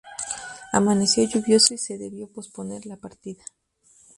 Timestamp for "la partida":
2.87-3.43